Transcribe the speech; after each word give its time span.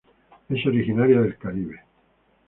Es 0.49 0.65
originaria 0.65 1.21
del 1.21 1.37
Caribe. 1.37 1.79